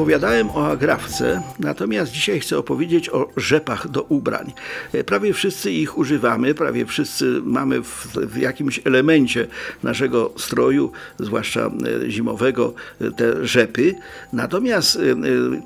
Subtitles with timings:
[0.00, 4.52] Opowiadałem o agrafce, natomiast dzisiaj chcę opowiedzieć o rzepach do ubrań.
[4.92, 9.46] E, Prawie wszyscy ich używamy, prawie wszyscy mamy w, w jakimś elemencie
[9.82, 11.70] naszego stroju, zwłaszcza
[12.06, 13.94] e, zimowego, e, te rzepy.
[14.32, 14.98] Natomiast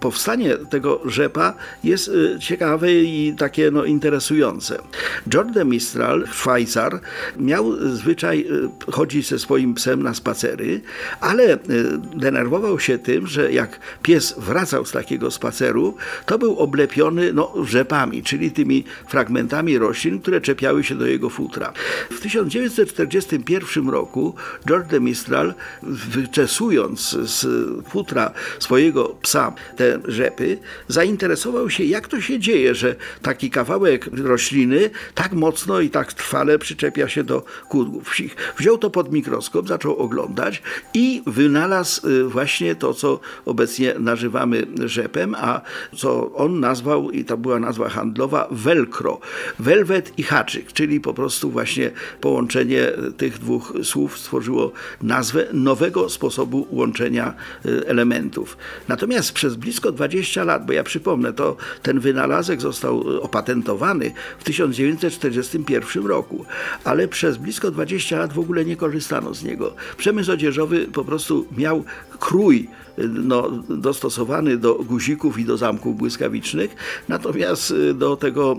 [0.00, 1.54] powstanie tego rzepa
[1.84, 4.78] jest ciekawe i takie no, interesujące.
[5.28, 7.00] George de Mistral, Szwajcar,
[7.36, 8.46] miał zwyczaj
[8.92, 10.80] chodzić ze swoim psem na spacery,
[11.20, 11.58] ale
[12.16, 18.22] denerwował się tym, że jak pies wracał z takiego spaceru, to był oblepiony no, rzepami,
[18.22, 21.72] czyli tymi fragmentami roślin, które czepiały się do jego futra.
[22.10, 24.34] W 1941 roku
[24.68, 27.46] George de Mistral, wyczesując z
[27.88, 34.90] futra swojego psa te rzepy, zainteresował się, jak to się dzieje, że taki kawałek rośliny
[35.14, 38.36] tak mocno i tak trwale przyczepia się do kudłów psich.
[38.58, 40.62] Wziął to pod mikroskop, zaczął oglądać
[40.94, 45.60] i wynalazł y, właśnie to, co obecnie nazywamy rzepem, a
[45.96, 49.20] co on nazwał, i to była nazwa handlowa, velcro.
[49.58, 54.72] Velvet i haczyk, czyli po prostu właśnie połączenie tych dwóch słów stworzyło
[55.02, 57.34] nazwę nowego sposobu łączenia
[57.66, 58.56] y, elementów.
[58.88, 64.44] Natomiast przez blisko 20 lat, bo ja przypomnę, to ten wynalazek został y, opatentowany w
[64.44, 66.44] 1941 roku,
[66.84, 69.74] ale przez blisko 20 lat w ogóle nie korzystano z niego.
[69.96, 71.84] Przemysł odzieżowy po prostu miał
[72.18, 73.50] krój y, no,
[73.92, 76.76] dostosowany do guzików i do zamków błyskawicznych,
[77.08, 78.56] natomiast y, do tego,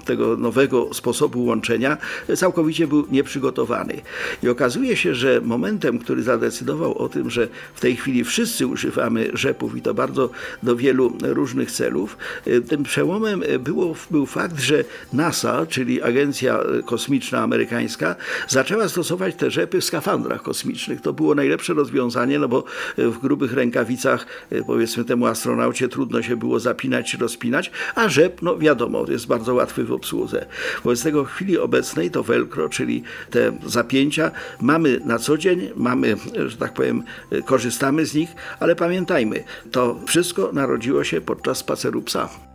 [0.00, 1.96] y, tego nowego sposobu łączenia
[2.36, 4.00] całkowicie był nieprzygotowany.
[4.42, 9.30] I okazuje się, że momentem, który zadecydował o tym, że w tej chwili wszyscy używamy
[9.32, 10.30] rzepów i to bardzo
[10.62, 12.16] do wielu różnych celów,
[12.46, 18.16] y, tym przełomem było, był fakt, że NASA, czyli Agencja Kosmiczna Amerykańska,
[18.48, 21.00] zaczęła stosować te rzepy w skafandrach kosmicznych.
[21.00, 22.64] To było najlepsze rozwiązanie, no bo
[22.98, 24.26] w grubych rękawicach,
[24.66, 29.84] powiedzmy temu astronaucie, trudno się było zapinać rozpinać, a rzep, no wiadomo, jest bardzo łatwy
[29.84, 30.46] w obsłudze.
[30.84, 34.30] Wobec tego w chwili obecnej to velcro, czyli te zapięcia,
[34.60, 36.16] mamy na co dzień, mamy,
[36.46, 42.02] że tak powiem, y, korzystamy z nich, ale pamiętajmy, to wszystko narodziło się podczas spaceru
[42.02, 42.53] psa.